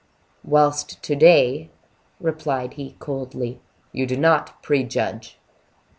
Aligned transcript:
"Whilst 0.43 1.03
to 1.03 1.15
day," 1.15 1.69
replied 2.19 2.73
he, 2.73 2.95
coldly, 2.97 3.61
"you 3.91 4.07
do 4.07 4.17
not 4.17 4.59
prejudge." 4.63 5.37